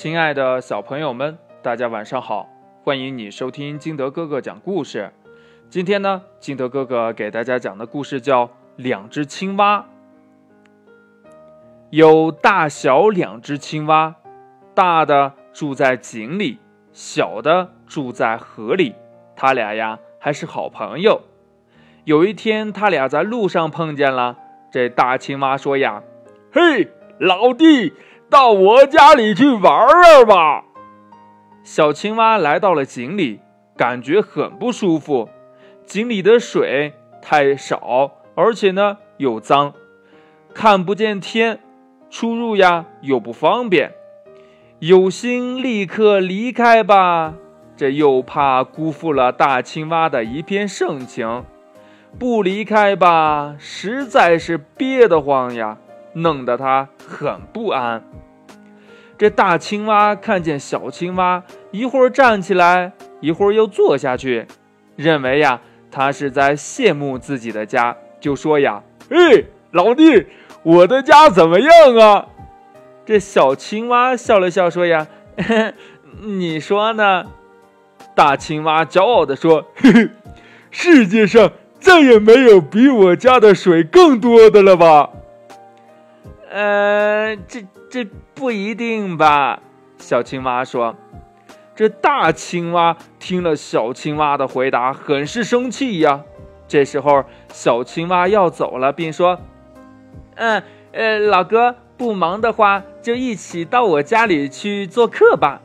[0.00, 2.48] 亲爱的小朋友们，大家晚上好！
[2.84, 5.12] 欢迎你收听金德哥哥讲故事。
[5.68, 9.78] 今天呢，金德哥哥给大家讲的故事叫《两只青蛙》。
[11.90, 14.14] 有大小两只青蛙，
[14.72, 16.60] 大的住在井里，
[16.92, 18.94] 小的住在河里。
[19.34, 21.22] 他俩呀，还是好朋友。
[22.04, 24.38] 有一天，他俩在路上碰见了。
[24.70, 26.04] 这大青蛙说呀
[26.54, 26.86] ：“嘿，
[27.18, 27.94] 老弟，
[28.30, 30.64] 到我家里去玩玩吧。”
[31.62, 33.40] 小青蛙来到了井里，
[33.76, 35.28] 感觉很不舒服。
[35.84, 39.74] 井里的水太少，而且呢又脏，
[40.54, 41.60] 看不见天，
[42.10, 43.92] 出入呀又不方便。
[44.78, 47.34] 有心立刻离开吧，
[47.76, 51.44] 这又怕辜负了大青蛙的一片盛情。
[52.18, 55.78] 不离开吧，实在是憋得慌呀，
[56.14, 58.02] 弄得他很不安。
[59.16, 64.46] 这大青蛙看见小青蛙一会儿站起来，一会儿又坐下去，
[64.96, 70.26] 认为呀，他是在羡慕自己的家，就说呀：“哎，老弟，
[70.62, 72.26] 我的家怎么样啊？”
[73.04, 75.06] 这小青蛙笑了笑说呀
[76.22, 77.24] ：“你说呢？”
[78.14, 80.10] 大青蛙骄傲地说：“嘿嘿，
[80.70, 85.10] 世界上……”再也没有比我家的水更多的了吧？
[86.50, 88.04] 呃，这这
[88.34, 89.60] 不一定吧。
[89.98, 90.96] 小青蛙说
[91.76, 96.22] ：“这大青蛙听了小青蛙的回答，很是生气呀。”
[96.66, 99.38] 这时候，小青蛙要走了，并说
[100.36, 105.60] ：“嗯，呃，老哥不忙的话，就一起到我家里去做客吧。”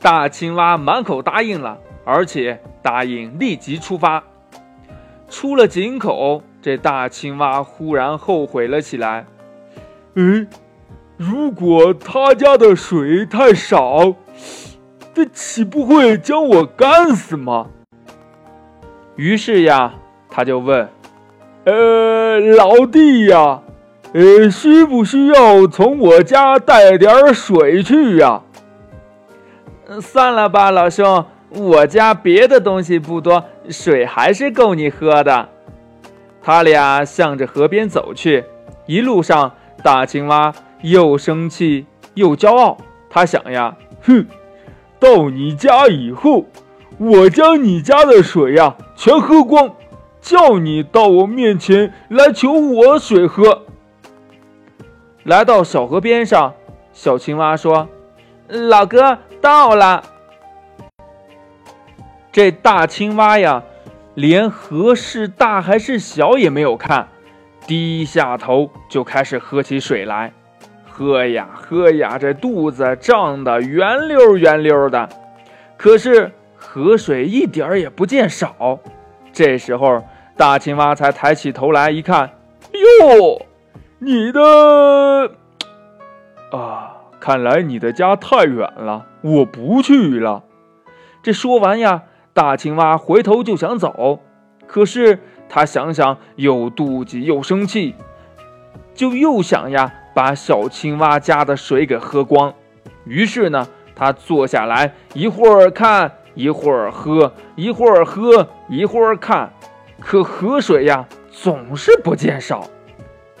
[0.00, 4.24] 大青蛙满口答应了，而且答应立即出发。
[5.28, 9.26] 出了井口，这大青蛙忽然后悔了起来。
[10.14, 10.46] 哎，
[11.16, 14.14] 如果他家的水太少，
[15.14, 17.68] 这岂不会将我干死吗？
[19.16, 19.94] 于是呀，
[20.28, 20.88] 他就问
[21.64, 23.62] ：“呃，老弟呀，
[24.12, 28.42] 呃，需不需要从我家带点水去呀？”
[30.00, 31.24] 算了吧，老兄。
[31.50, 35.48] 我家别的东西不多，水还是够你喝的。
[36.40, 38.44] 他俩向着河边走去，
[38.86, 39.52] 一路上，
[39.82, 42.78] 大青蛙又生气又骄傲。
[43.08, 44.26] 他想呀，哼，
[44.98, 46.46] 到你家以后，
[46.98, 49.74] 我将你家的水呀全喝光，
[50.20, 53.62] 叫你到我面前来求我水喝。
[55.24, 56.54] 来到小河边上，
[56.92, 57.88] 小青蛙说
[58.48, 60.02] ：“老哥，到了。”
[62.32, 63.64] 这大青蛙呀，
[64.14, 67.08] 连河是大还是小也没有看，
[67.66, 70.32] 低下头就开始喝起水来。
[70.88, 75.08] 喝呀喝呀，这肚子胀得圆溜圆溜的，
[75.76, 78.78] 可是河水一点儿也不见少。
[79.32, 80.04] 这时候，
[80.36, 82.30] 大青蛙才抬起头来一看，
[82.72, 83.46] 哟，
[83.98, 84.40] 你的
[86.52, 90.44] 啊，看来你的家太远了，我不去了。
[91.22, 92.02] 这说完呀。
[92.32, 94.20] 大青蛙回头就想走，
[94.68, 95.18] 可是
[95.50, 97.96] 他想想又妒忌又生气，
[98.94, 102.54] 就又想呀把小青蛙家的水给喝光。
[103.04, 103.66] 于是呢，
[103.96, 109.52] 他坐下来，一会儿看，一会儿喝，一会儿喝，一会儿看，
[109.98, 112.68] 可河水呀总是不见少。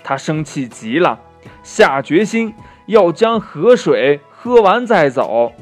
[0.02, 1.20] 他生气极了，
[1.62, 2.52] 下决心
[2.86, 5.52] 要将河水喝完再走。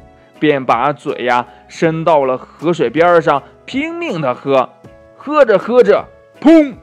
[0.40, 4.70] 便把嘴呀伸到了河水边上，拼命的喝。
[5.16, 6.06] 喝着喝着，
[6.40, 6.74] 砰！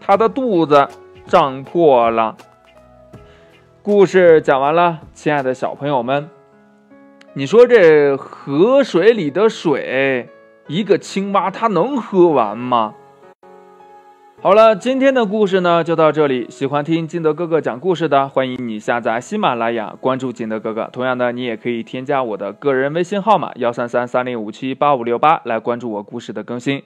[0.00, 0.88] 他的肚子
[1.26, 2.36] 胀破了。
[3.82, 6.28] 故事讲完了，亲爱的小朋友们，
[7.32, 10.28] 你说这河水里的水，
[10.66, 12.94] 一个青蛙它能喝完吗？
[14.40, 16.46] 好了，今天的故事呢就到这里。
[16.50, 20.88] 喜欢听金德哥哥讲故事的，欢迎你下载喜马拉雅，关注金德哥哥。
[20.92, 26.84] 同样的，你也可以添加我的个人微信号码幺三三三零五七八五六八来关注我故事的更新。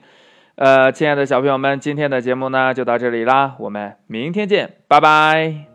[0.55, 5.72] 呃，亲爱的小朋友们，今天的节目呢就到这里啦，我们明天见，拜拜。